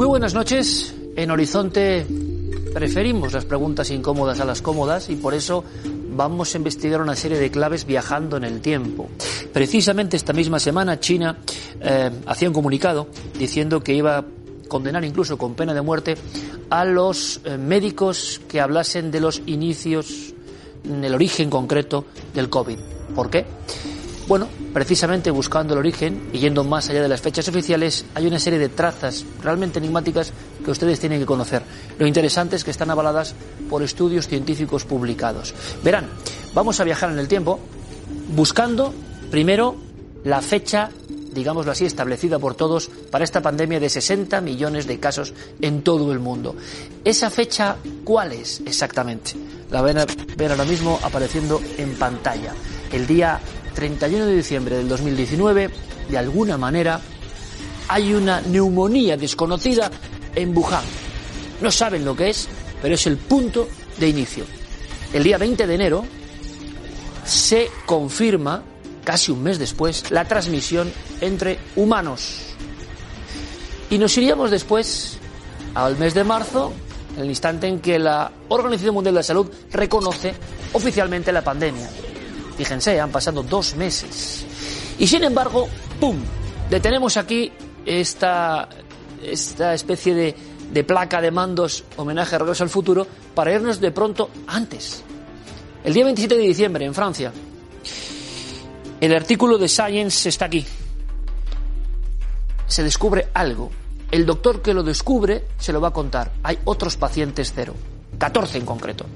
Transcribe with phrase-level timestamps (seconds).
[0.00, 0.94] Muy buenas noches.
[1.14, 2.06] En Horizonte
[2.72, 5.62] preferimos las preguntas incómodas a las cómodas y por eso
[6.16, 9.10] vamos a investigar una serie de claves viajando en el tiempo.
[9.52, 11.36] Precisamente esta misma semana China
[11.82, 14.24] eh, hacía un comunicado diciendo que iba a
[14.68, 16.14] condenar incluso con pena de muerte
[16.70, 20.32] a los eh, médicos que hablasen de los inicios,
[20.82, 22.78] el origen concreto del COVID.
[23.14, 23.44] ¿Por qué?
[24.30, 28.38] Bueno, precisamente buscando el origen y yendo más allá de las fechas oficiales, hay una
[28.38, 30.32] serie de trazas realmente enigmáticas
[30.64, 31.62] que ustedes tienen que conocer.
[31.98, 33.34] Lo interesante es que están avaladas
[33.68, 35.52] por estudios científicos publicados.
[35.82, 36.08] Verán,
[36.54, 37.58] vamos a viajar en el tiempo
[38.28, 38.94] buscando
[39.32, 39.74] primero
[40.22, 40.90] la fecha
[41.32, 46.12] digámoslo así, establecida por todos para esta pandemia de 60 millones de casos en todo
[46.12, 46.54] el mundo.
[47.04, 49.32] ¿Esa fecha cuál es exactamente?
[49.70, 52.52] La van a ver ahora mismo apareciendo en pantalla.
[52.92, 53.40] El día
[53.74, 55.70] 31 de diciembre del 2019,
[56.08, 57.00] de alguna manera,
[57.88, 59.90] hay una neumonía desconocida
[60.34, 60.84] en Wuhan.
[61.60, 62.48] No saben lo que es,
[62.80, 64.44] pero es el punto de inicio.
[65.12, 66.04] El día 20 de enero
[67.24, 68.62] se confirma,
[69.04, 72.54] casi un mes después, la transmisión entre humanos.
[73.90, 75.18] Y nos iríamos después
[75.74, 76.72] al mes de marzo,
[77.16, 80.34] en el instante en que la Organización Mundial de la Salud reconoce
[80.72, 81.88] oficialmente la pandemia.
[82.60, 84.44] Fíjense, han pasado dos meses.
[84.98, 85.66] Y sin embargo,
[85.98, 86.18] ¡pum!
[86.68, 87.50] Detenemos aquí
[87.86, 88.68] esta,
[89.24, 90.34] esta especie de,
[90.70, 95.02] de placa de mandos, homenaje a Regreso al Futuro, para irnos de pronto antes.
[95.84, 97.32] El día 27 de diciembre, en Francia.
[99.00, 100.66] El artículo de Science está aquí.
[102.66, 103.70] Se descubre algo.
[104.10, 106.30] El doctor que lo descubre se lo va a contar.
[106.42, 107.74] Hay otros pacientes cero.
[108.18, 109.06] 14 en concreto.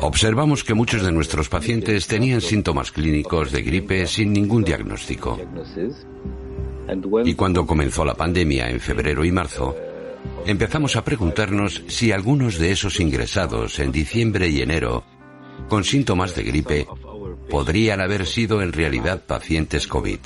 [0.00, 5.38] Observamos que muchos de nuestros pacientes tenían síntomas clínicos de gripe sin ningún diagnóstico.
[7.24, 9.76] Y cuando comenzó la pandemia en febrero y marzo,
[10.46, 15.04] empezamos a preguntarnos si algunos de esos ingresados en diciembre y enero
[15.68, 16.86] con síntomas de gripe
[17.48, 20.18] podrían haber sido en realidad pacientes COVID.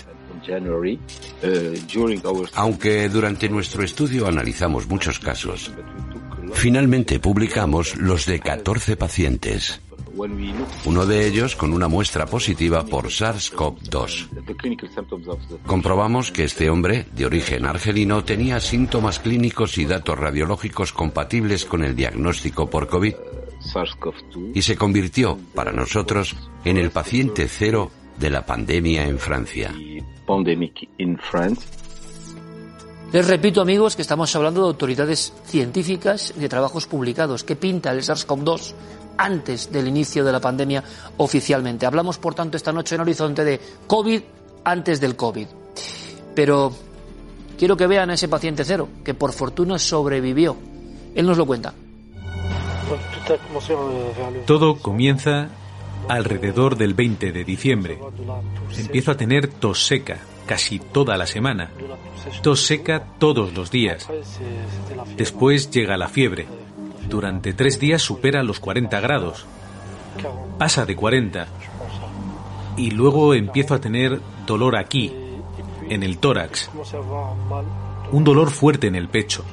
[2.55, 5.73] Aunque durante nuestro estudio analizamos muchos casos,
[6.53, 9.81] Finalmente publicamos los de 14 pacientes,
[10.85, 14.29] uno de ellos con una muestra positiva por SARS-CoV-2.
[15.67, 21.83] Comprobamos que este hombre, de origen argelino, tenía síntomas clínicos y datos radiológicos compatibles con
[21.83, 23.15] el diagnóstico por COVID
[24.55, 29.75] y se convirtió, para nosotros, en el paciente cero de la pandemia en Francia.
[33.15, 37.45] Les repito, amigos, que estamos hablando de autoridades científicas de trabajos publicados.
[37.45, 38.75] ¿Qué pinta el SARS-CoV-2
[39.17, 40.83] antes del inicio de la pandemia
[41.19, 41.87] oficialmente?
[41.87, 44.21] Hablamos, por tanto, esta noche en Horizonte de COVID
[44.65, 45.47] antes del COVID.
[46.35, 46.73] Pero
[47.57, 50.57] quiero que vean a ese paciente cero, que por fortuna sobrevivió.
[51.15, 51.73] Él nos lo cuenta.
[54.45, 55.51] Todo comienza
[56.09, 57.97] alrededor del 20 de diciembre.
[58.77, 61.71] Empiezo a tener tos seca casi toda la semana.
[62.43, 64.09] Tos seca todos los días.
[65.17, 66.47] Después llega la fiebre.
[67.09, 69.47] Durante tres días supera los 40 grados.
[70.59, 71.47] Pasa de 40.
[72.77, 75.13] Y luego empiezo a tener dolor aquí,
[75.89, 76.71] en el tórax.
[78.11, 79.45] Un dolor fuerte en el pecho.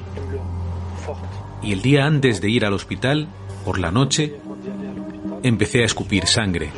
[1.62, 3.28] Y el día antes de ir al hospital,
[3.64, 4.36] por la noche,
[5.42, 6.72] empecé a escupir sangre.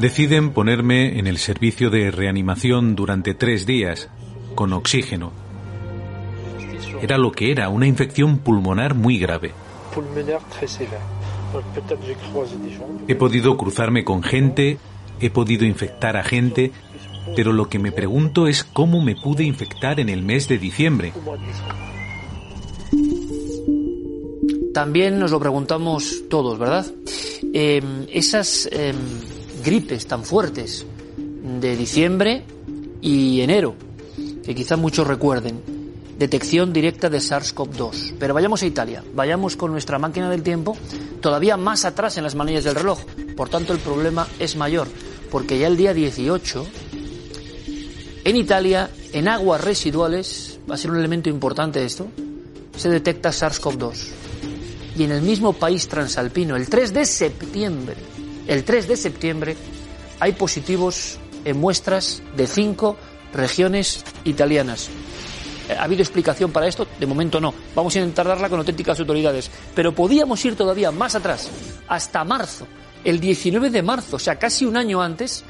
[0.00, 4.08] Deciden ponerme en el servicio de reanimación durante tres días,
[4.54, 5.32] con oxígeno.
[7.00, 9.52] Era lo que era, una infección pulmonar muy grave.
[13.08, 14.78] He podido cruzarme con gente,
[15.20, 16.72] he podido infectar a gente
[17.34, 21.12] pero lo que me pregunto es cómo me pude infectar en el mes de diciembre.
[24.78, 26.86] También nos lo preguntamos todos, ¿verdad?
[27.52, 28.94] Em, esas em,
[29.64, 30.86] gripes tan fuertes
[31.60, 32.44] de diciembre
[33.00, 33.74] y enero,
[34.44, 35.60] que quizá muchos recuerden,
[36.16, 38.14] detección directa de SARS-CoV-2.
[38.20, 40.76] Pero vayamos a Italia, vayamos con nuestra máquina del tiempo
[41.20, 43.00] todavía más atrás en las manillas del reloj.
[43.36, 44.86] Por tanto, el problema es mayor,
[45.32, 46.64] porque ya el día 18,
[48.22, 52.06] en Italia, en aguas residuales, va a ser un elemento importante esto,
[52.76, 54.27] se detecta SARS-CoV-2.
[54.98, 57.94] Y en el mismo país transalpino, el 3 de septiembre,
[58.48, 59.56] el 3 de septiembre,
[60.18, 62.96] hay positivos en muestras de cinco
[63.32, 64.90] regiones italianas.
[65.78, 66.88] ¿Ha habido explicación para esto?
[66.98, 67.54] De momento no.
[67.76, 69.48] Vamos a intentar darla con auténticas autoridades.
[69.72, 71.48] Pero podíamos ir todavía más atrás,
[71.86, 72.66] hasta marzo,
[73.04, 75.44] el 19 de marzo, o sea, casi un año antes,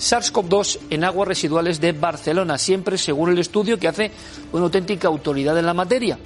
[0.00, 4.10] SARS-CoV-2 en aguas residuales de Barcelona, siempre según el estudio que hace
[4.52, 6.18] una auténtica autoridad en la materia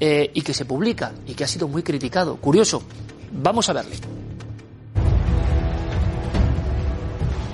[0.00, 2.36] eh, y que se publica y que ha sido muy criticado.
[2.36, 2.82] Curioso,
[3.30, 3.96] vamos a verle.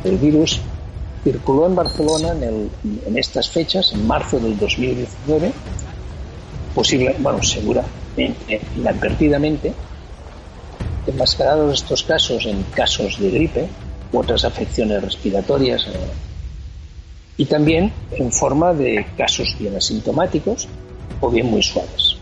[0.05, 0.61] El virus
[1.25, 2.71] circuló en Barcelona en,
[3.07, 5.53] en, estas fechas, en marzo del 2019,
[6.75, 9.75] posible, bueno, seguramente, inadvertidamente,
[11.07, 13.69] enmascarados estos casos en casos de gripe
[14.13, 15.91] u otras afecciones respiratorias, eh,
[17.37, 20.69] y también en forma de casos bien asintomáticos
[21.21, 22.17] o bien muy suaves.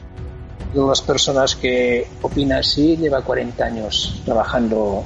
[0.75, 5.05] Una de las personas que opina así lleva 40 años trabajando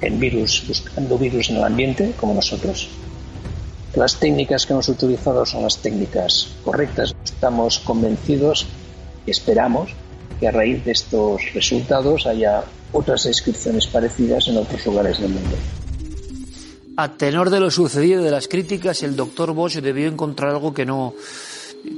[0.00, 2.88] en virus, buscando virus en el ambiente, como nosotros,
[3.94, 7.14] las técnicas que hemos utilizado son las técnicas correctas.
[7.24, 8.66] Estamos convencidos
[9.26, 9.90] y esperamos
[10.38, 15.56] que a raíz de estos resultados haya otras descripciones parecidas en otros lugares del mundo.
[17.00, 20.84] A tenor de lo sucedido de las críticas, el doctor Bosch debió encontrar algo que
[20.84, 21.14] no,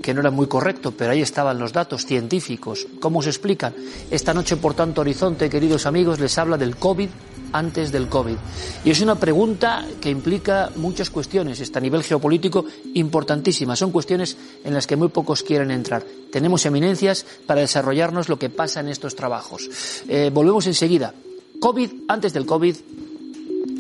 [0.01, 2.87] que no era muy correcto, pero ahí estaban los datos científicos.
[3.01, 3.75] ¿Cómo se explican?
[4.13, 7.09] Esta noche, por tanto, Horizonte, queridos amigos, les habla del COVID
[7.51, 8.37] antes del COVID.
[8.85, 12.65] Y es una pregunta que implica muchas cuestiones, está a nivel geopolítico
[12.95, 13.81] importantísimas.
[13.81, 16.05] Son cuestiones en las que muy pocos quieren entrar.
[16.31, 19.69] Tenemos eminencias para desarrollarnos lo que pasa en estos trabajos.
[20.07, 21.13] Eh, volvemos enseguida.
[21.59, 22.77] COVID antes del COVID.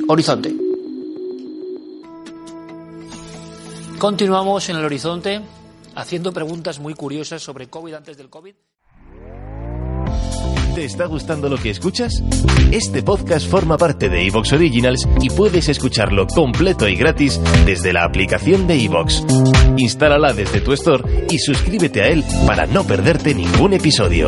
[0.08, 0.71] Horizonte.
[4.02, 5.40] Continuamos en el horizonte
[5.94, 8.52] haciendo preguntas muy curiosas sobre COVID antes del COVID.
[10.74, 12.20] ¿Te está gustando lo que escuchas?
[12.72, 18.02] Este podcast forma parte de Evox Originals y puedes escucharlo completo y gratis desde la
[18.02, 19.24] aplicación de Evox.
[19.76, 24.26] Instálala desde tu store y suscríbete a él para no perderte ningún episodio.